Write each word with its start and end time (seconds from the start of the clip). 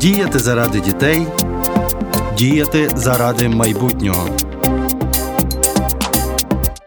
Діяти 0.00 0.38
заради 0.38 0.80
дітей, 0.80 1.26
діяти 2.38 2.90
заради 2.94 3.48
майбутнього. 3.48 4.28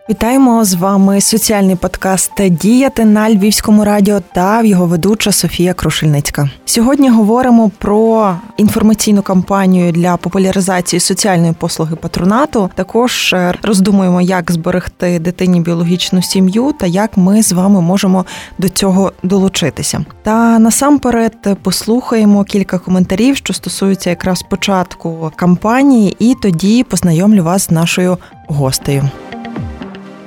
Вітаємо 0.10 0.66
з 0.66 0.74
вами 0.74 1.21
соціальний 1.21 1.76
подкаст 1.76 2.32
Діяти 2.50 3.06
на 3.06 3.30
Львівському 3.30 3.86
радіо 3.86 4.20
та 4.34 4.64
його 4.64 4.86
ведуча 4.86 5.32
Софія 5.32 5.74
Крушельницька. 5.74 6.50
Сьогодні 6.66 7.10
говоримо 7.10 7.71
про 7.78 8.36
інформаційну 8.57 9.21
кампанію 9.21 9.92
для 9.92 10.18
популяризації 10.18 11.00
соціальної 11.00 11.54
послуги 11.54 11.96
патронату. 11.96 12.70
Також 12.75 13.34
е, 13.34 13.54
роздумуємо, 13.64 14.21
як 14.21 14.52
зберегти 14.52 15.20
дитині 15.20 15.61
біологічну 15.61 16.21
сім'ю 16.21 16.73
та 16.80 16.86
як 16.86 17.18
ми 17.18 17.44
з 17.44 17.52
вами 17.52 17.82
можемо 17.82 18.26
до 18.57 18.70
цього 18.70 19.12
долучитися. 19.23 20.05
Та 20.23 20.60
насамперед 20.60 21.57
послухаємо 21.62 22.44
кілька 22.44 22.80
коментарів, 22.80 23.38
що 23.38 23.54
стосуються 23.54 24.10
якраз 24.10 24.41
початку 24.50 25.32
кампанії, 25.36 26.16
і 26.19 26.36
тоді 26.41 26.83
познайомлю 26.83 27.44
вас 27.44 27.66
з 27.66 27.71
нашою 27.71 28.18
гостею. 28.47 29.10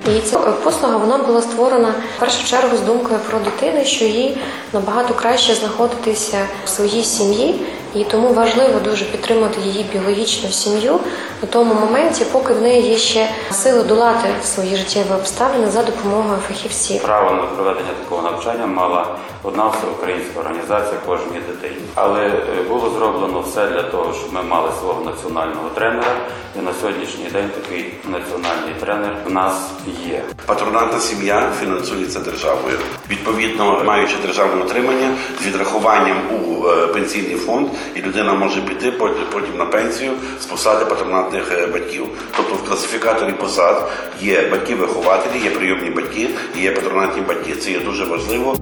І 0.07 0.21
ця 0.21 0.39
послуга 0.39 0.97
вона 0.97 1.19
була 1.19 1.43
створена 1.43 1.95
в 2.17 2.21
першу 2.21 2.45
чергу 2.47 2.77
з 2.77 2.81
думкою 2.81 3.21
про 3.31 3.39
дитину, 3.39 3.85
що 3.85 4.05
їй 4.05 4.39
набагато 4.73 5.15
краще 5.15 5.55
знаходитися 5.55 6.49
в 6.65 6.69
своїй 6.69 7.05
сім'ї, 7.05 7.67
і 7.95 8.05
тому 8.05 8.33
важливо 8.33 8.81
дуже 8.85 9.05
підтримати 9.05 9.61
її 9.61 9.87
біологічну 9.93 10.51
сім'ю 10.51 11.01
у 11.43 11.47
тому 11.47 11.75
моменті, 11.75 12.25
поки 12.33 12.55
в 12.55 12.63
неї 12.63 12.91
є 12.91 12.99
ще 12.99 13.29
сили 13.51 13.83
долати 13.83 14.29
свої 14.45 14.77
життєві 14.77 15.13
обставини 15.15 15.71
за 15.71 15.83
допомогою 15.83 16.39
фахівців. 16.49 17.03
Право 17.03 17.31
на 17.31 17.43
проведення 17.43 17.93
такого 18.05 18.31
навчання 18.31 18.67
мала 18.67 19.17
одна 19.43 19.69
всеукраїнська 19.69 20.41
організація 20.41 21.01
кожній 21.07 21.41
дитині, 21.49 21.83
але 21.95 22.21
е, 22.27 22.63
було 22.69 22.91
зроблено 22.99 23.41
все 23.41 23.67
для 23.67 23.83
того, 23.83 24.15
щоб 24.15 24.33
ми 24.33 24.43
мали 24.43 24.71
свого 24.81 25.05
національного 25.05 25.69
тренера. 25.75 26.17
І 26.59 26.63
на 26.63 26.73
сьогоднішній 26.81 27.31
день 27.33 27.51
такий 27.63 27.95
національний 28.09 28.75
тренер 28.81 29.17
в 29.27 29.33
нас 29.33 29.71
є. 30.07 30.23
Патронатна 30.47 31.01
сім'я 31.01 31.51
фінансується 31.61 32.21
державою. 32.21 32.79
Відповідно, 33.11 33.83
маючи 33.85 34.15
державне 34.23 34.63
отримання 34.63 35.15
з 35.43 35.47
відрахуванням 35.47 36.17
у 36.31 36.67
е, 36.69 36.87
пенсійний 36.87 37.37
фонд, 37.37 37.69
і 37.95 38.03
людина 38.03 38.35
може 38.35 38.61
піти 38.61 38.93
потім 39.33 39.57
на 39.59 39.65
пенсію 39.65 40.11
з 40.41 40.45
посади 40.47 40.85
патронатних 40.85 41.53
е, 41.53 41.67
батьків. 41.67 42.09
Тобто 42.37 42.55
в 42.55 42.65
класифікаторі 42.69 43.33
посад 43.33 43.91
є 44.21 44.49
батьки-вихователі, 44.51 45.45
є 45.45 45.51
прийомні 45.51 45.91
батьки, 45.91 46.29
і 46.59 46.61
є 46.61 46.73
патронатні 46.73 47.23
батьки. 47.23 47.55
Це 47.55 47.71
є 47.71 47.81
дуже 47.81 48.05
важливо. 48.05 48.57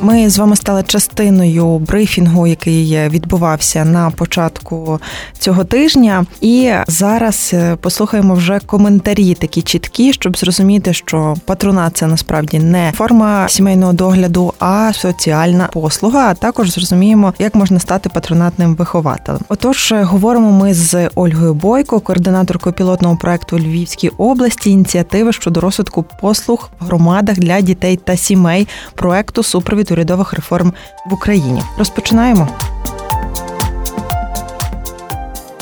Ми 0.00 0.30
з 0.30 0.38
вами 0.38 0.56
стали 0.56 0.82
частиною 0.82 1.78
брифінгу, 1.78 2.46
який 2.46 3.08
відбувався 3.08 3.84
на 3.84 4.10
початку 4.10 5.00
цього 5.38 5.64
тижня. 5.64 6.26
І 6.40 6.72
зараз 6.88 7.50
е, 7.54 7.76
послухаємо 7.76 8.34
вже 8.34 8.60
коментарі 8.66 9.34
такі 9.34 9.62
чіткі, 9.62 10.12
щоб 10.12 10.38
зрозуміти, 10.38 10.92
що 10.94 11.36
патронат 11.44 11.96
це 11.96 12.06
насправді 12.06 12.58
не 12.58 12.92
форма 12.94 13.48
сімейного 13.48 13.92
догляду, 13.92 14.54
а 14.58 14.92
соціальна 14.92 15.68
послуга. 15.72 16.28
А 16.28 16.34
також 16.34 16.70
зрозуміємо, 16.70 17.34
як 17.38 17.54
можна 17.54 17.78
стати 17.78 18.08
патронатним 18.08 18.74
вихователем. 18.74 19.40
Отож, 19.48 19.92
е, 19.92 20.02
говоримо 20.02 20.52
ми 20.52 20.74
з 20.74 21.10
Ольгою 21.14 21.54
Бойко, 21.54 22.00
координаторкою 22.00 22.74
пілотного 22.74 23.16
проекту 23.16 23.58
Львівській 23.58 24.08
області, 24.08 24.70
ініціативи 24.70 25.32
щодо 25.32 25.60
розвитку 25.60 26.04
послуг 26.20 26.70
в 26.80 26.84
громадах 26.84 27.38
для 27.38 27.60
дітей 27.60 27.96
та 27.96 28.16
сімей 28.16 28.68
проекту 28.94 29.42
супровід 29.42 29.87
урядових 29.90 30.32
реформ 30.32 30.72
в 31.06 31.14
Україні. 31.14 31.62
Розпочинаємо. 31.78 32.48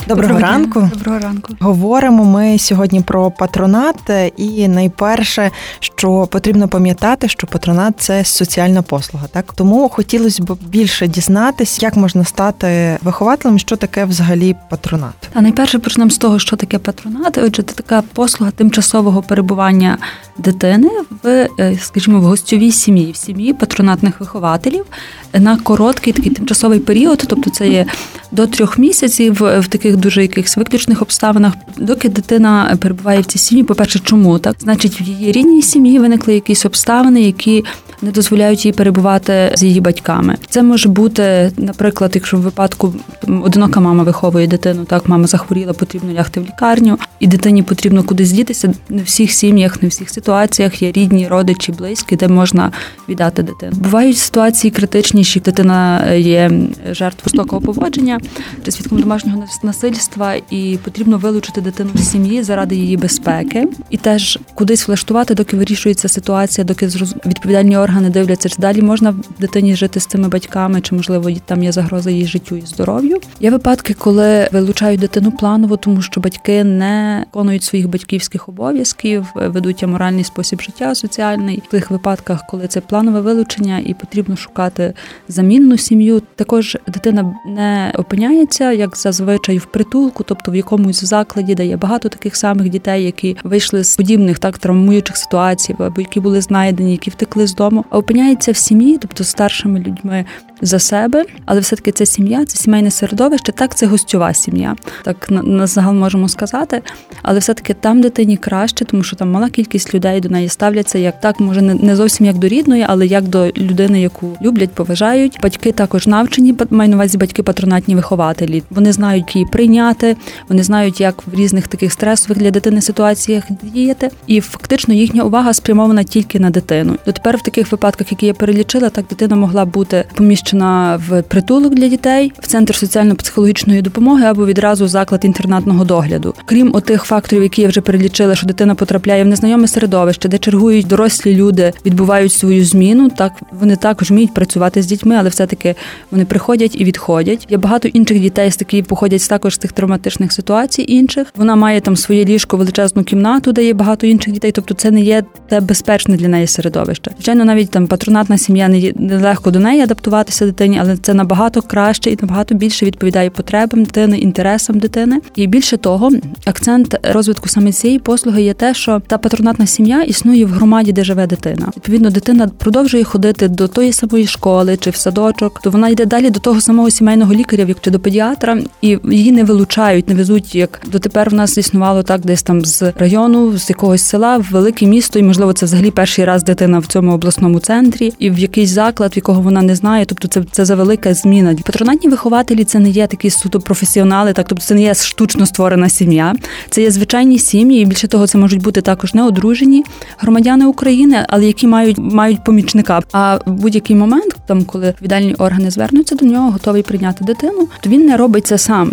Доброго, 0.08 0.32
Доброго 0.32 0.52
ранку. 0.52 0.90
Доброго 0.94 1.18
ранку. 1.18 1.54
Говоримо 1.60 2.24
ми 2.24 2.58
сьогодні 2.58 3.00
про 3.00 3.30
патронат. 3.30 3.96
І 4.36 4.68
найперше, 4.68 5.50
що 5.80 6.27
потрібно 6.30 6.68
пам'ятати, 6.68 7.28
що 7.28 7.46
патронат 7.46 7.94
це 7.98 8.24
соціальна 8.24 8.83
послуга. 8.83 9.27
Так 9.33 9.52
тому 9.52 9.89
хотілося 9.89 10.42
б 10.42 10.58
більше 10.68 11.06
дізнатись, 11.06 11.83
як 11.83 11.96
можна 11.96 12.24
стати 12.24 12.98
вихователем, 13.02 13.58
що 13.58 13.77
таке 13.77 14.05
взагалі 14.05 14.56
патронат. 14.70 15.14
А 15.34 15.40
найперше 15.40 15.78
почнемо 15.78 16.11
з 16.11 16.18
того, 16.18 16.39
що 16.39 16.56
таке 16.56 16.78
патронат. 16.78 17.39
Отже, 17.39 17.62
це 17.62 17.74
така 17.74 18.02
послуга 18.12 18.50
тимчасового 18.50 19.22
перебування 19.22 19.98
дитини 20.39 20.90
в, 21.22 21.48
е, 21.58 21.78
скажімо, 21.83 22.20
в 22.20 22.22
гостьовій 22.22 22.72
сім'ї, 22.72 23.12
в 23.12 23.16
сім'ї 23.16 23.52
патронатних 23.52 24.20
вихователів 24.20 24.84
на 25.33 25.56
короткий 25.56 26.12
такий 26.12 26.33
тимчасовий 26.33 26.78
період, 26.78 27.24
тобто 27.28 27.50
це 27.50 27.68
є 27.68 27.86
до 28.30 28.46
трьох 28.46 28.78
місяців 28.78 29.34
в 29.34 29.66
таких 29.68 29.95
дуже 29.96 30.23
якихось 30.23 30.57
виключних 30.57 31.02
обставинах, 31.02 31.52
доки 31.77 32.08
дитина 32.08 32.77
перебуває 32.80 33.20
в 33.20 33.24
цій 33.24 33.39
сім'ї. 33.39 33.64
По 33.64 33.74
перше, 33.74 33.98
чому 33.98 34.39
так? 34.39 34.57
Значить, 34.61 35.01
в 35.01 35.02
її 35.02 35.33
рідній 35.33 35.62
сім'ї 35.62 35.98
виникли 35.98 36.34
якісь 36.34 36.67
обставини, 36.67 37.23
які 37.23 37.64
не 38.02 38.11
дозволяють 38.11 38.67
їй 38.67 38.73
перебувати 38.73 39.52
з 39.55 39.62
її 39.62 39.80
батьками. 39.80 40.36
Це 40.48 40.62
може 40.62 40.89
бути, 40.89 41.52
наприклад, 41.57 42.11
якщо 42.14 42.36
в 42.36 42.40
випадку 42.40 42.95
одинока 43.42 43.80
мама 43.80 44.02
виховує 44.02 44.46
дитину, 44.46 44.84
так 44.84 45.08
мама 45.08 45.27
захворіла, 45.27 45.73
потрібно 45.73 46.12
лягти 46.12 46.40
в 46.40 46.45
лікарню, 46.45 46.98
і 47.20 47.27
дитині 47.27 47.62
потрібно 47.62 48.02
кудись 48.02 48.33
дітися. 48.33 48.74
Не 48.89 49.02
всіх 49.02 49.30
сім'ях, 49.30 49.83
не 49.83 49.89
всіх 49.89 50.11
ситуаціях 50.11 50.83
є 50.83 50.92
рідні, 50.92 51.29
родичі, 51.29 51.73
близькі, 51.73 52.17
де 52.17 52.29
можна 52.29 52.73
віддати 53.08 53.42
дитину. 53.42 53.73
Бувають 53.77 54.18
ситуації 54.18 54.70
критичніші, 54.70 55.40
дитина 55.40 56.13
є 56.14 56.51
жертвою 56.90 57.27
жорстокого 57.27 57.63
поводження 57.63 58.20
чи 58.64 58.70
свідком 58.73 59.01
домашнього 59.01 59.45
насильства, 59.63 60.34
і 60.51 60.78
потрібно 60.84 61.18
вилучити 61.18 61.61
дитину 61.61 61.90
з 61.95 62.11
сім'ї 62.11 62.42
заради 62.42 62.77
її 62.77 62.96
безпеки, 62.96 63.68
і 63.90 63.96
теж 63.96 64.39
кудись 64.55 64.89
влаштувати, 64.89 65.34
доки 65.34 65.57
вирішується 65.57 66.08
ситуація, 66.08 66.64
доки 66.64 66.86
відповідальні 67.27 67.77
органи 67.86 68.11
дивляться, 68.11 68.48
чи 68.48 68.57
далі 68.58 68.83
можна 68.83 69.14
дитині 69.41 69.77
жити 69.77 70.01
з 70.01 70.07
цими 70.07 70.29
батьками, 70.29 70.80
чи 70.80 70.95
можливо 70.95 71.30
там 71.47 71.63
є 71.63 71.73
загроза 71.73 72.11
її 72.11 72.27
життю 72.27 72.57
і 72.57 72.61
здоров'ю. 72.61 73.20
Є 73.41 73.51
випадки, 73.51 73.95
коли 73.95 74.48
вилучають 74.52 75.01
дитину 75.01 75.33
планово, 75.33 75.77
тому 75.77 76.02
що 76.02 76.20
батьки 76.20 76.64
не 76.64 77.25
виконують 77.27 77.64
своїх 77.64 77.89
батьківських 77.89 78.48
обов'язків, 78.48 79.27
ведуть 79.35 79.83
аморальний 79.83 80.25
спосіб 80.25 80.61
життя 80.61 80.95
соціальний. 80.95 81.63
В 81.67 81.70
тих 81.70 81.91
випадках, 81.91 82.46
коли 82.48 82.69
це 82.69 82.80
планове 82.80 83.20
вилучення, 83.20 83.79
і 83.79 83.95
потрібно 83.95 84.36
шукати 84.36 84.95
замінну 85.29 85.77
сім'ю. 85.77 86.23
Також 86.35 86.77
дитина 86.86 87.35
не 87.46 87.92
опиняється 87.98 88.73
як 88.73 88.96
зазвичай 88.96 89.58
в 89.58 89.64
притулку, 89.64 90.25
тобто 90.25 90.51
в 90.51 90.57
якомусь 90.57 91.05
закладі, 91.05 91.55
де 91.55 91.67
є 91.67 91.77
багато 91.77 92.08
таких 92.08 92.36
самих 92.36 92.69
дітей, 92.69 93.05
які 93.05 93.36
вийшли 93.45 93.85
з 93.85 93.96
подібних 93.96 94.39
так 94.39 94.58
травмуючих 94.58 95.17
ситуацій, 95.17 95.77
або 95.79 96.01
які 96.01 96.20
були 96.20 96.41
знайдені, 96.41 96.91
які 96.91 97.11
втекли 97.11 97.46
з 97.46 97.55
дому 97.55 97.76
дому, 97.77 97.85
а 97.91 97.98
опиняється 97.98 98.53
в 98.53 98.57
сім'ї, 98.57 98.98
тобто 99.01 99.25
старшими 99.25 99.81
людьми 99.81 100.25
за 100.63 100.79
себе, 100.79 101.25
але 101.45 101.61
все-таки 101.61 101.92
це 101.92 102.07
сім'я, 102.07 102.45
це 102.45 102.57
сімейне 102.57 102.91
середовище, 102.91 103.53
так 103.53 103.75
це 103.75 103.87
гостьова 103.87 104.35
сім'я. 104.35 104.77
Так 105.05 105.31
на, 105.31 105.42
на 105.42 105.67
загал 105.67 105.95
можемо 105.95 106.29
сказати. 106.29 106.83
Але 107.23 107.39
все-таки 107.39 107.75
там 107.75 108.01
дитині 108.01 108.37
краще, 108.37 108.85
тому 108.85 109.03
що 109.03 109.17
там 109.17 109.31
мала 109.31 109.48
кількість 109.48 109.95
людей 109.95 110.20
до 110.20 110.29
неї 110.29 110.48
ставляться 110.48 110.98
як 110.98 111.20
так, 111.20 111.41
може 111.41 111.63
не 111.63 111.97
зовсім 111.97 112.27
як 112.27 112.39
до 112.39 112.48
рідної, 112.48 112.85
але 112.89 113.07
як 113.07 113.29
до 113.29 113.47
людини, 113.47 114.01
яку 114.01 114.39
люблять, 114.43 114.70
поважають. 114.70 115.39
Батьки 115.43 115.73
також 115.73 116.07
навчені, 116.07 116.55
маю 116.70 116.91
на 116.91 116.97
увазі 116.97 117.19
батьки 117.19 117.43
патронатні 117.43 117.95
вихователі. 117.95 118.63
Вони 118.70 118.93
знають, 118.93 119.35
її 119.35 119.47
прийняти, 119.53 120.17
вони 120.48 120.63
знають, 120.63 121.01
як 121.01 121.23
в 121.27 121.35
різних 121.35 121.69
таких 121.69 121.93
стресових 121.93 122.39
для 122.39 122.51
дитини 122.51 122.81
ситуаціях 122.81 123.45
діяти. 123.63 124.11
І 124.27 124.41
фактично 124.41 124.95
їхня 124.95 125.23
увага 125.23 125.55
спрямована 125.55 126.03
тільки 126.03 126.41
на 126.41 126.51
дитину. 126.51 126.97
Дотепер 127.07 127.37
в 127.37 127.43
таких 127.43 127.65
випадках, 127.70 128.12
які 128.12 128.26
я 128.26 128.34
перелічила, 128.34 128.90
так 128.90 129.04
дитина 129.10 129.37
могла 129.37 129.64
бути 129.64 130.04
поміщена 130.14 131.00
в 131.08 131.22
притулок 131.22 131.74
для 131.74 131.88
дітей, 131.88 132.32
в 132.38 132.46
центр 132.46 132.74
соціально-психологічної 132.74 133.82
допомоги 133.82 134.24
або 134.24 134.46
відразу 134.46 134.84
в 134.84 134.88
заклад 134.88 135.24
інтернатного 135.24 135.84
догляду. 135.84 136.34
Крім 136.44 136.74
отих 136.74 137.04
факторів, 137.04 137.42
які 137.42 137.62
я 137.62 137.68
вже 137.68 137.80
перелічила, 137.80 138.34
що 138.34 138.46
дитина 138.46 138.74
потрапляє 138.74 139.24
в 139.24 139.26
незнайоме 139.26 139.68
середовище, 139.68 140.28
де 140.28 140.38
чергують 140.38 140.86
дорослі 140.86 141.34
люди, 141.34 141.72
відбувають 141.86 142.32
свою 142.32 142.64
зміну. 142.64 143.10
Так 143.10 143.32
вони 143.52 143.76
також 143.76 144.10
вміють 144.10 144.34
працювати 144.34 144.82
з 144.82 144.86
дітьми, 144.86 145.16
але 145.19 145.28
все-таки 145.28 145.74
вони 146.10 146.24
приходять 146.24 146.80
і 146.80 146.84
відходять. 146.84 147.46
Є 147.50 147.56
багато 147.56 147.88
інших 147.88 148.20
дітей, 148.20 148.50
з 148.50 148.56
такі 148.56 148.82
походять 148.82 149.28
також 149.28 149.54
з 149.54 149.58
тих 149.58 149.72
травматичних 149.72 150.32
ситуацій. 150.32 150.84
Інших 150.88 151.26
вона 151.36 151.56
має 151.56 151.80
там 151.80 151.96
своє 151.96 152.24
ліжко, 152.24 152.56
величезну 152.56 153.04
кімнату, 153.04 153.52
де 153.52 153.64
є 153.64 153.74
багато 153.74 154.06
інших 154.06 154.32
дітей. 154.32 154.52
Тобто, 154.52 154.74
це 154.74 154.90
не 154.90 155.00
є 155.00 155.24
те 155.48 155.60
безпечне 155.60 156.16
для 156.16 156.28
неї 156.28 156.46
середовище. 156.46 157.10
Звичайно, 157.14 157.44
навіть 157.44 157.56
навіть 157.56 157.70
там 157.70 157.87
патронатна 157.87 158.38
сім'я 158.38 158.69
не 158.69 158.93
нелегко 158.97 159.50
до 159.50 159.58
неї 159.58 159.82
адаптуватися 159.82 160.47
дитині, 160.47 160.79
але 160.82 160.97
це 160.97 161.14
набагато 161.14 161.62
краще 161.62 162.11
і 162.11 162.19
набагато 162.20 162.55
більше 162.55 162.87
відповідає 162.87 163.31
потребам 163.31 163.85
дитини, 163.85 164.19
інтересам 164.19 164.79
дитини. 164.79 165.20
І 165.35 165.47
більше 165.47 165.76
того, 165.76 166.11
акцент 166.44 166.99
розвитку 167.03 167.49
саме 167.49 167.73
цієї 167.73 167.99
послуги 167.99 168.43
є 168.43 168.55
те, 168.55 168.75
що 168.75 169.03
та 169.06 169.19
патронатна 169.19 169.67
сім'я 169.67 170.03
існує 170.03 170.44
в 170.44 170.49
громаді, 170.49 170.93
де 170.93 171.05
живе 171.05 171.26
дитина. 171.26 171.73
Відповідно, 171.76 172.11
дитина 172.11 172.49
продовжує 172.58 173.05
ходити 173.05 173.49
до 173.49 173.69
тої 173.69 173.93
самої 173.93 174.26
школи 174.26 174.76
чи 174.76 174.91
в 174.91 174.97
садочок, 174.97 175.61
то 175.62 175.70
вона 175.70 175.88
йде 175.88 176.05
далі 176.06 176.31
до 176.31 176.41
того 176.41 176.61
самого 176.61 176.91
сімейного 176.91 177.35
лікаря, 177.35 177.64
як 177.69 177.76
чи 177.81 177.91
до 177.91 178.00
педіатра, 178.00 178.58
і 178.82 178.99
її 179.05 179.32
не 179.32 179.44
вилучають, 179.44 180.08
не 180.08 180.14
везуть 180.14 180.55
як 180.55 180.81
дотепер 180.93 181.31
в 181.31 181.35
нас 181.35 181.58
існувало 181.58 182.03
так, 182.03 182.20
десь 182.20 182.43
там 182.43 182.64
з 182.64 182.93
району, 182.99 183.58
з 183.58 183.70
якогось 183.70 184.03
села 184.03 184.38
в 184.38 184.47
велике 184.50 184.87
місто, 184.87 185.19
і 185.19 185.23
можливо 185.23 185.53
це 185.53 185.67
взагалі 185.67 185.91
перший 185.91 186.25
раз 186.25 186.44
дитина 186.44 186.79
в 186.79 186.87
цьому 186.87 187.12
обласному 187.12 187.45
центрі, 187.60 188.12
і 188.19 188.31
в 188.31 188.38
якийсь 188.38 188.70
заклад, 188.70 189.12
в 189.12 189.16
якого 189.16 189.40
вона 189.40 189.62
не 189.62 189.75
знає. 189.75 190.04
Тобто, 190.04 190.28
це 190.28 190.43
це 190.52 190.64
за 190.64 190.75
велика 190.75 191.14
зміна. 191.14 191.56
Патронатні 191.64 192.10
вихователі 192.10 192.64
це 192.64 192.78
не 192.78 192.88
є 192.88 193.06
такі 193.06 193.31
суто 193.31 193.60
професіонали, 193.60 194.32
так 194.32 194.46
тобто 194.48 194.64
це 194.64 194.75
не 194.75 194.82
є 194.82 194.94
штучно 194.94 195.46
створена 195.46 195.88
сім'я, 195.88 196.34
це 196.70 196.82
є 196.82 196.90
звичайні 196.90 197.38
сім'ї, 197.38 197.82
і 197.82 197.84
більше 197.84 198.08
того, 198.08 198.26
це 198.26 198.38
можуть 198.38 198.62
бути 198.62 198.81
також 198.81 199.14
неодружені 199.14 199.84
громадяни 200.19 200.66
України, 200.66 201.26
але 201.28 201.46
які 201.46 201.66
мають 201.66 201.98
мають 201.98 202.44
помічника. 202.44 203.00
А 203.12 203.38
в 203.46 203.50
будь-який 203.50 203.96
момент, 203.96 204.37
там 204.46 204.64
коли 204.64 204.94
віддальні 205.02 205.34
органи 205.34 205.70
звернуться 205.70 206.14
до 206.14 206.26
нього, 206.26 206.50
готовий 206.50 206.82
прийняти 206.82 207.25
дитину, 207.25 207.69
то 207.81 207.90
він 207.90 208.06
не 208.06 208.16
робить 208.16 208.46
це 208.46 208.58
сам. 208.58 208.93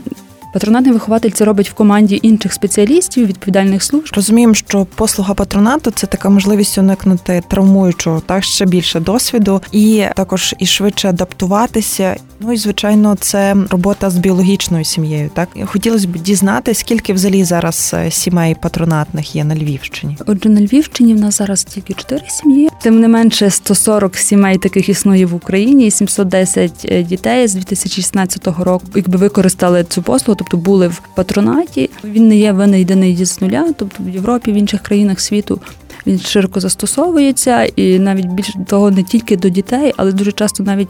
Патронатний 0.53 0.93
вихователь 0.93 1.29
це 1.29 1.45
робить 1.45 1.69
в 1.69 1.73
команді 1.73 2.19
інших 2.21 2.53
спеціалістів, 2.53 3.27
відповідальних 3.27 3.83
служб. 3.83 4.13
Розуміємо, 4.15 4.53
що 4.53 4.87
послуга 4.95 5.33
патронату 5.33 5.91
це 5.91 6.07
така 6.07 6.29
можливість 6.29 6.77
уникнути 6.77 7.43
травмуючого 7.47 8.19
так 8.25 8.43
ще 8.43 8.65
більше 8.65 8.99
досвіду, 8.99 9.61
і 9.71 10.05
також 10.15 10.55
і 10.59 10.65
швидше 10.65 11.09
адаптуватися. 11.09 12.15
Ну 12.39 12.53
і 12.53 12.57
звичайно, 12.57 13.15
це 13.19 13.55
робота 13.69 14.09
з 14.09 14.17
біологічною 14.17 14.85
сім'єю. 14.85 15.29
Так 15.33 15.49
хотілося 15.65 16.07
б 16.07 16.11
дізнати, 16.11 16.73
скільки 16.73 17.13
взагалі 17.13 17.43
зараз 17.43 17.91
е, 17.93 18.11
сімей 18.11 18.55
патронатних 18.61 19.35
є 19.35 19.43
на 19.43 19.55
Львівщині. 19.55 20.17
Отже, 20.25 20.49
на 20.49 20.61
Львівщині 20.61 21.13
в 21.13 21.19
нас 21.19 21.37
зараз 21.37 21.63
тільки 21.63 21.93
чотири 21.93 22.23
сім'ї. 22.29 22.69
Тим 22.81 22.99
не 22.99 23.07
менше, 23.07 23.49
140 23.49 24.17
сімей 24.17 24.57
таких 24.57 24.89
існує 24.89 25.25
в 25.25 25.35
Україні, 25.35 25.87
і 25.87 25.91
710 25.91 26.85
е, 26.85 27.03
дітей 27.03 27.47
з 27.47 27.53
2016 27.53 28.47
року, 28.47 28.85
якби 28.95 29.17
використали 29.17 29.83
цю 29.83 30.01
послугу 30.01 30.42
тобто 30.43 30.57
були 30.57 30.87
в 30.87 31.01
патронаті. 31.15 31.89
Він 32.03 32.27
не 32.27 32.37
є 32.37 32.51
винайдений 32.51 33.25
з 33.25 33.41
нуля, 33.41 33.73
тобто 33.77 34.03
в 34.03 34.09
Європі, 34.09 34.51
в 34.51 34.55
інших 34.55 34.81
країнах 34.81 35.19
світу. 35.19 35.61
Він 36.07 36.19
широко 36.19 36.59
застосовується, 36.59 37.63
і 37.63 37.99
навіть 37.99 38.25
більше 38.25 38.53
того, 38.67 38.91
не 38.91 39.03
тільки 39.03 39.37
до 39.37 39.49
дітей, 39.49 39.93
але 39.97 40.11
дуже 40.11 40.31
часто 40.31 40.63
навіть 40.63 40.89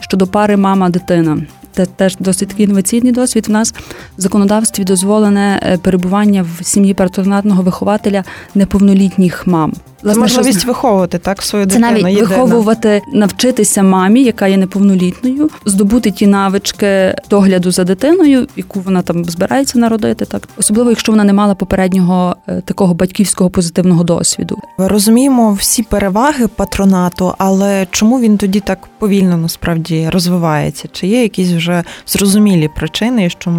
щодо 0.00 0.26
пари 0.26 0.56
мама-дитина. 0.56 1.42
Це 1.72 1.86
теж 1.86 2.16
досить 2.20 2.48
такий 2.48 2.64
інноваційний 2.64 3.12
досвід. 3.12 3.46
У 3.48 3.52
нас 3.52 3.74
в 4.18 4.20
законодавстві 4.20 4.84
дозволене 4.84 5.60
е, 5.62 5.78
перебування 5.78 6.46
в 6.58 6.64
сім'ї 6.64 6.94
патронатного 6.94 7.62
вихователя 7.62 8.24
неповнолітніх 8.54 9.46
мам. 9.46 9.72
Власне, 10.02 10.22
можливість 10.22 10.64
виховувати 10.64 11.18
так 11.18 11.42
свою 11.42 11.66
дитину. 11.66 11.86
Це 11.86 11.92
навіть 11.92 12.06
єдина. 12.06 12.28
виховувати, 12.28 13.02
навчитися 13.12 13.82
мамі, 13.82 14.22
яка 14.22 14.46
є 14.46 14.56
неповнолітною, 14.56 15.50
здобути 15.64 16.10
ті 16.10 16.26
навички 16.26 17.14
догляду 17.30 17.70
за 17.70 17.84
дитиною, 17.84 18.46
яку 18.56 18.80
вона 18.80 19.02
там 19.02 19.24
збирається 19.24 19.78
народити, 19.78 20.24
так 20.24 20.48
особливо, 20.56 20.90
якщо 20.90 21.12
вона 21.12 21.24
не 21.24 21.32
мала 21.32 21.54
попереднього 21.54 22.36
е, 22.48 22.62
такого 22.64 22.94
батьківського 22.94 23.50
позитивного 23.50 24.04
досвіду. 24.04 24.58
Розуміємо 24.78 25.52
всі 25.52 25.82
переваги 25.82 26.48
патронату, 26.48 27.34
але 27.38 27.86
чому 27.90 28.20
він 28.20 28.38
тоді 28.38 28.60
так 28.60 28.78
повільно 28.98 29.36
насправді 29.36 30.08
розвивається? 30.12 30.88
Чи 30.92 31.06
є 31.06 31.22
якісь 31.22 31.52
вже 31.52 31.84
зрозумілі 32.06 32.70
причини, 32.76 33.30
що 33.30 33.50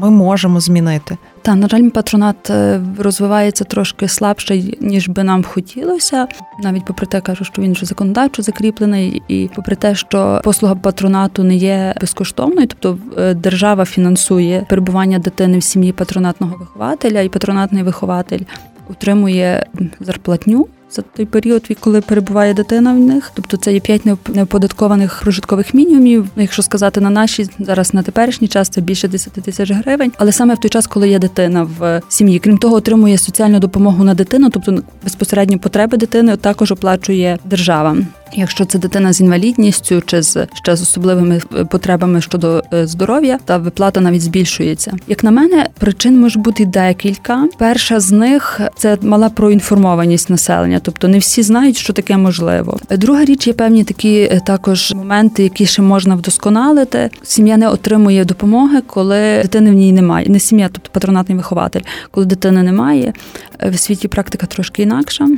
ми 0.00 0.10
можемо 0.10 0.60
змінити? 0.60 1.16
Та 1.42 1.54
на 1.54 1.68
жаль, 1.68 1.88
патронат 1.88 2.50
е, 2.50 2.80
розвивається 2.98 3.64
трошки 3.64 4.08
слабше, 4.08 4.62
ніж 4.80 5.08
би 5.08 5.24
нам 5.24 5.44
хотілося. 5.44 6.26
Навіть 6.62 6.84
попри 6.84 7.06
те, 7.06 7.20
кажу, 7.20 7.44
що 7.44 7.62
він 7.62 7.72
вже 7.72 7.86
законодавчо 7.86 8.42
закріплений, 8.42 9.22
і 9.28 9.50
попри 9.54 9.76
те, 9.76 9.94
що 9.94 10.40
послуга 10.44 10.74
патронату 10.74 11.44
не 11.44 11.56
є 11.56 11.94
безкоштовною, 12.00 12.66
тобто 12.66 12.98
е, 13.18 13.34
держава 13.34 13.84
фінансує 13.84 14.66
перебування 14.68 15.18
дитини 15.18 15.58
в 15.58 15.62
сім'ї 15.62 15.92
патронатного 15.92 16.56
вихователя, 16.56 17.20
і 17.20 17.28
патронатний 17.28 17.82
вихователь 17.82 18.40
утримує 18.88 19.66
зарплатню 20.00 20.68
за 20.92 21.02
той 21.02 21.26
період, 21.26 21.68
коли 21.80 22.00
перебуває 22.00 22.54
дитина 22.54 22.92
в 22.92 22.98
них. 22.98 23.30
Тобто 23.34 23.56
це 23.56 23.72
є 23.72 23.80
п'ять 23.80 24.02
неоподаткованих 24.28 25.20
прожиткових 25.22 25.74
мінімумів. 25.74 26.26
Якщо 26.36 26.62
сказати 26.62 27.00
на 27.00 27.10
наші 27.10 27.46
зараз 27.58 27.94
на 27.94 28.02
теперішній 28.02 28.48
час, 28.48 28.68
це 28.68 28.80
більше 28.80 29.08
10 29.08 29.32
тисяч 29.32 29.70
гривень. 29.70 30.12
Але 30.18 30.32
саме 30.32 30.54
в 30.54 30.58
той 30.58 30.68
час, 30.68 30.86
коли 30.86 31.08
є 31.08 31.18
дитина 31.18 31.68
в 31.78 32.02
сім'ї, 32.08 32.38
крім 32.38 32.58
того, 32.58 32.76
отримує 32.76 33.18
соціальну 33.18 33.58
допомогу 33.58 34.04
на 34.04 34.14
дитину, 34.14 34.50
тобто 34.50 34.82
безпосередні 35.04 35.56
потреби 35.56 35.96
дитини 35.96 36.36
також 36.36 36.72
оплачує 36.72 37.38
держава. 37.44 37.96
Якщо 38.32 38.64
це 38.64 38.78
дитина 38.78 39.12
з 39.12 39.20
інвалідністю 39.20 40.02
чи 40.06 40.22
з 40.22 40.46
ще 40.52 40.76
з 40.76 40.82
особливими 40.82 41.40
е, 41.56 41.64
потребами 41.64 42.20
щодо 42.20 42.62
е, 42.72 42.86
здоров'я, 42.86 43.38
та 43.44 43.56
виплата 43.58 44.00
навіть 44.00 44.22
збільшується. 44.22 44.92
Як 45.08 45.24
на 45.24 45.30
мене, 45.30 45.66
причин 45.78 46.20
може 46.20 46.38
бути 46.38 46.66
декілька. 46.66 47.48
Перша 47.58 48.00
з 48.00 48.10
них 48.12 48.60
це 48.76 48.98
мала 49.02 49.28
проінформованість 49.28 50.30
населення, 50.30 50.80
тобто 50.82 51.08
не 51.08 51.18
всі 51.18 51.42
знають, 51.42 51.76
що 51.76 51.92
таке 51.92 52.16
можливо. 52.16 52.78
Друга 52.90 53.24
річ 53.24 53.46
є 53.46 53.52
певні 53.52 53.84
такі 53.84 54.20
е, 54.20 54.40
також 54.46 54.92
моменти, 54.94 55.42
які 55.42 55.66
ще 55.66 55.82
можна 55.82 56.14
вдосконалити. 56.14 57.10
Сім'я 57.22 57.56
не 57.56 57.68
отримує 57.68 58.24
допомоги, 58.24 58.82
коли 58.86 59.42
дитини 59.42 59.70
в 59.70 59.74
ній 59.74 59.92
немає. 59.92 60.28
Не 60.28 60.40
сім'я, 60.40 60.68
тобто 60.72 60.90
патронатний 60.92 61.38
вихователь, 61.38 61.80
коли 62.10 62.26
дитини 62.26 62.62
немає. 62.62 63.12
В 63.64 63.78
світі 63.78 64.08
практика 64.08 64.46
трошки 64.46 64.82
інакша. 64.82 65.28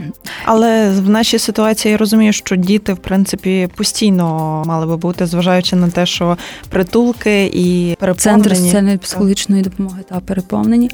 Але 0.45 0.91
в 0.91 1.09
нашій 1.09 1.39
ситуації 1.39 1.93
я 1.93 1.99
розумію, 1.99 2.33
що 2.33 2.57
діти 2.57 2.93
в 2.93 2.99
принципі 2.99 3.69
постійно 3.77 4.63
мали 4.67 4.87
би 4.87 4.97
бути, 4.97 5.27
зважаючи 5.27 5.77
на 5.77 5.91
те, 5.91 6.07
що 6.07 6.39
притулки 6.69 7.51
і 7.55 7.97
переповнені. 8.01 8.43
Центр 8.43 8.57
соціальної 8.57 8.99
психологічної 8.99 9.63
допомоги 9.63 10.03
та 10.09 10.21
переповнені. 10.21 10.91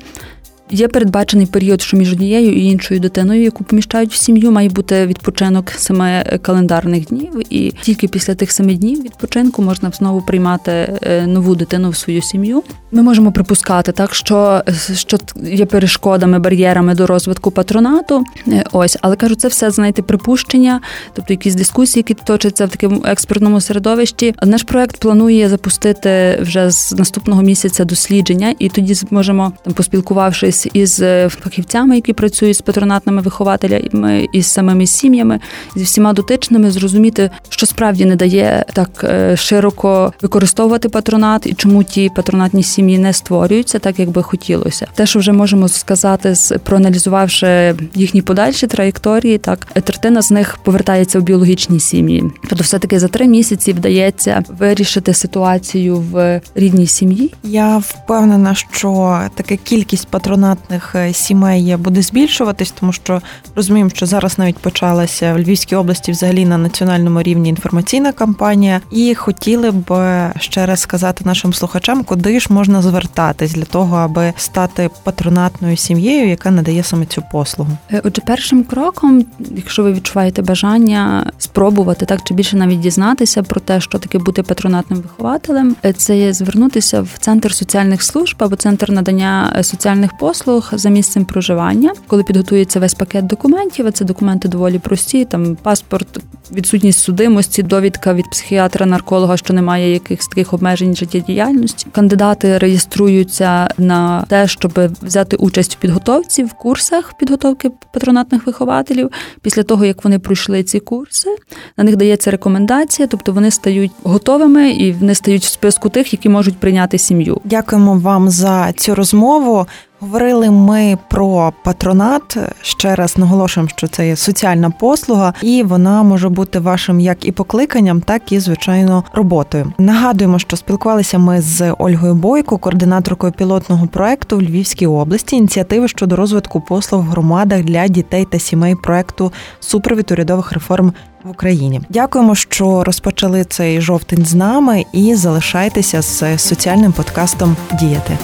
Є 0.70 0.88
передбачений 0.88 1.46
період, 1.46 1.82
що 1.82 1.96
між 1.96 2.12
однією 2.12 2.52
і 2.52 2.64
іншою 2.64 3.00
дитиною, 3.00 3.42
яку 3.42 3.64
поміщають 3.64 4.12
в 4.12 4.16
сім'ю, 4.16 4.50
має 4.50 4.68
бути 4.68 5.06
відпочинок 5.06 5.70
семи 5.70 6.38
календарних 6.42 7.06
днів, 7.06 7.42
і 7.50 7.72
тільки 7.82 8.08
після 8.08 8.34
тих 8.34 8.52
семи 8.52 8.74
днів 8.74 9.02
відпочинку 9.02 9.62
можна 9.62 9.90
знову 9.90 10.22
приймати 10.22 10.70
е, 10.72 11.26
нову 11.26 11.54
дитину 11.54 11.90
в 11.90 11.96
свою 11.96 12.22
сім'ю. 12.22 12.62
Ми 12.92 13.02
можемо 13.02 13.32
припускати 13.32 13.92
так, 13.92 14.14
що 14.14 14.62
що 14.94 15.18
є 15.42 15.66
перешкодами, 15.66 16.38
бар'єрами 16.38 16.94
до 16.94 17.06
розвитку 17.06 17.50
патронату. 17.50 18.24
Е, 18.48 18.64
ось, 18.72 18.98
але 19.00 19.16
кажу, 19.16 19.34
це 19.34 19.48
все 19.48 19.70
знаєте, 19.70 20.02
припущення, 20.02 20.80
тобто 21.12 21.32
якісь 21.32 21.54
дискусії, 21.54 22.04
які 22.08 22.22
точаться 22.24 22.66
в 22.66 22.68
такому 22.68 23.02
експертному 23.06 23.60
середовищі. 23.60 24.34
Наш 24.44 24.62
проект 24.62 24.96
планує 24.96 25.48
запустити 25.48 26.38
вже 26.42 26.70
з 26.70 26.92
наступного 26.92 27.42
місяця 27.42 27.84
дослідження, 27.84 28.54
і 28.58 28.68
тоді 28.68 28.94
зможемо 28.94 29.52
там 29.64 29.74
поспілкувавшись 29.74 30.57
спілкуватись 30.58 30.68
із 30.72 31.00
е, 31.00 31.28
фахівцями, 31.28 31.94
які 31.94 32.12
працюють 32.12 32.56
з 32.56 32.60
патронатними 32.60 33.22
вихователями, 33.22 34.28
із 34.32 34.46
самими 34.46 34.86
сім'ями, 34.86 35.40
зі 35.76 35.84
всіма 35.84 36.12
дотичними, 36.12 36.70
зрозуміти, 36.70 37.30
що 37.48 37.66
справді 37.66 38.04
не 38.04 38.16
дає 38.16 38.64
так 38.72 39.04
е, 39.04 39.36
широко 39.36 40.12
використовувати 40.22 40.88
патронат 40.88 41.46
і 41.46 41.54
чому 41.54 41.84
ті 41.84 42.10
патронатні 42.16 42.62
сім'ї 42.62 42.98
не 42.98 43.12
створюються, 43.12 43.78
так 43.78 43.98
як 43.98 44.08
би 44.08 44.22
хотілося. 44.22 44.86
Те, 44.94 45.06
що 45.06 45.18
вже 45.18 45.32
можемо 45.32 45.68
сказати, 45.68 46.34
проаналізувавши 46.62 47.74
їхні 47.94 48.22
подальші 48.22 48.66
траєкторії, 48.66 49.38
так 49.38 49.66
третина 49.84 50.22
з 50.22 50.30
них 50.30 50.58
повертається 50.64 51.18
в 51.18 51.22
біологічні 51.22 51.80
сім'ї. 51.80 52.24
Тобто, 52.48 52.64
все 52.64 52.78
таки 52.78 52.98
за 52.98 53.08
три 53.08 53.26
місяці 53.26 53.72
вдається 53.72 54.42
вирішити 54.48 55.14
ситуацію 55.14 55.96
в 55.96 56.40
рідній 56.54 56.86
сім'ї. 56.86 57.34
Я 57.44 57.78
впевнена, 57.78 58.54
що 58.54 59.20
така 59.34 59.56
кількість 59.56 60.08
патронатів 60.08 60.47
патронатних 60.48 60.94
е, 60.94 61.12
сімей 61.12 61.76
буде 61.76 62.02
збільшуватись, 62.02 62.70
тому 62.70 62.92
що 62.92 63.22
розуміємо, 63.56 63.90
що 63.90 64.06
зараз 64.06 64.38
навіть 64.38 64.58
почалася 64.58 65.34
в 65.34 65.38
Львівській 65.38 65.76
області 65.76 66.12
взагалі 66.12 66.46
на 66.46 66.58
національному 66.58 67.22
рівні 67.22 67.48
інформаційна 67.48 68.12
кампанія, 68.12 68.80
і 68.90 69.14
хотіли 69.14 69.70
б 69.70 69.92
ще 70.40 70.66
раз 70.66 70.80
сказати 70.80 71.24
нашим 71.24 71.54
слухачам, 71.54 72.04
куди 72.04 72.40
ж 72.40 72.46
можна 72.50 72.82
звертатись 72.82 73.52
для 73.52 73.64
того, 73.64 73.96
аби 73.96 74.32
стати 74.36 74.90
патронатною 75.04 75.76
сім'єю, 75.76 76.28
яка 76.28 76.50
надає 76.50 76.82
саме 76.82 77.06
цю 77.06 77.22
послугу. 77.32 77.70
Е, 77.92 78.00
отже, 78.04 78.22
першим 78.26 78.64
кроком, 78.64 79.24
якщо 79.56 79.82
ви 79.82 79.92
відчуваєте 79.92 80.42
бажання 80.42 81.32
спробувати 81.38 82.06
так 82.06 82.20
чи 82.24 82.34
більше 82.34 82.56
навіть 82.56 82.80
дізнатися 82.80 83.42
про 83.42 83.60
те, 83.60 83.80
що 83.80 83.98
таке 83.98 84.18
бути 84.18 84.42
патронатним 84.42 85.00
вихователем, 85.00 85.76
е, 85.84 85.92
це 85.92 86.18
є 86.18 86.32
звернутися 86.32 87.00
в 87.00 87.10
центр 87.18 87.54
соціальних 87.54 88.02
служб 88.02 88.36
або 88.38 88.56
центр 88.56 88.90
надання 88.90 89.58
соціальних 89.62 90.10
послуг 90.18 90.37
послуг 90.38 90.70
за 90.72 90.88
місцем 90.88 91.24
проживання, 91.24 91.92
коли 92.06 92.22
підготується 92.22 92.80
весь 92.80 92.94
пакет 92.94 93.26
документів. 93.26 93.86
а 93.86 93.92
Це 93.92 94.04
документи 94.04 94.48
доволі 94.48 94.78
прості. 94.78 95.24
Там 95.24 95.56
паспорт, 95.62 96.20
відсутність 96.52 96.98
судимості, 96.98 97.62
довідка 97.62 98.14
від 98.14 98.30
психіатра, 98.30 98.86
нарколога, 98.86 99.36
що 99.36 99.54
немає 99.54 99.92
якихось 99.92 100.28
таких 100.28 100.52
обмежень 100.52 100.96
життєдіяльності. 100.96 101.86
Кандидати 101.92 102.58
реєструються 102.58 103.68
на 103.78 104.24
те, 104.28 104.48
щоб 104.48 104.80
взяти 105.02 105.36
участь 105.36 105.74
в 105.74 105.78
підготовці 105.78 106.44
в 106.44 106.52
курсах 106.52 107.12
підготовки 107.18 107.70
патронатних 107.92 108.46
вихователів. 108.46 109.10
Після 109.42 109.62
того 109.62 109.84
як 109.84 110.04
вони 110.04 110.18
пройшли 110.18 110.62
ці 110.62 110.80
курси, 110.80 111.36
на 111.76 111.84
них 111.84 111.96
дається 111.96 112.30
рекомендація, 112.30 113.08
тобто 113.08 113.32
вони 113.32 113.50
стають 113.50 113.92
готовими 114.02 114.70
і 114.70 114.92
вони 114.92 115.14
стають 115.14 115.44
в 115.44 115.48
списку 115.48 115.88
тих, 115.88 116.12
які 116.12 116.28
можуть 116.28 116.56
прийняти 116.56 116.98
сім'ю. 116.98 117.40
Дякуємо 117.44 117.94
вам 117.94 118.30
за 118.30 118.72
цю 118.72 118.94
розмову. 118.94 119.66
Говорили 120.00 120.50
ми 120.50 120.98
про 121.08 121.52
патронат. 121.64 122.36
Ще 122.62 122.94
раз 122.94 123.18
наголошуємо, 123.18 123.70
що 123.76 123.88
це 123.88 124.06
є 124.06 124.16
соціальна 124.16 124.70
послуга, 124.70 125.34
і 125.42 125.62
вона 125.62 126.02
може 126.02 126.28
бути 126.28 126.58
вашим 126.58 127.00
як 127.00 127.24
і 127.24 127.32
покликанням, 127.32 128.00
так 128.00 128.32
і 128.32 128.40
звичайно 128.40 129.04
роботою. 129.12 129.72
Нагадуємо, 129.78 130.38
що 130.38 130.56
спілкувалися 130.56 131.18
ми 131.18 131.40
з 131.40 131.74
Ольгою 131.78 132.14
Бойко, 132.14 132.58
координаторкою 132.58 133.32
пілотного 133.32 133.86
проекту 133.86 134.36
в 134.36 134.42
Львівській 134.42 134.86
області, 134.86 135.36
ініціативи 135.36 135.88
щодо 135.88 136.16
розвитку 136.16 136.60
послуг 136.60 137.00
в 137.00 137.08
громадах 137.08 137.62
для 137.62 137.88
дітей 137.88 138.24
та 138.24 138.38
сімей 138.38 138.74
проекту 138.74 139.32
супровід 139.60 140.10
урядових 140.10 140.52
реформ. 140.52 140.92
В 141.24 141.30
Україні 141.30 141.80
дякуємо, 141.88 142.34
що 142.34 142.84
розпочали 142.84 143.44
цей 143.44 143.80
жовтень 143.80 144.24
з 144.24 144.34
нами, 144.34 144.84
і 144.92 145.14
залишайтеся 145.14 146.02
з 146.02 146.38
соціальним 146.38 146.92
подкастом 146.92 147.56
Діяти. 147.80 148.18